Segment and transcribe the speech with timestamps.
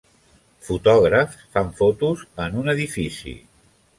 [0.67, 3.37] fotògrafs fan fotos en un edifici.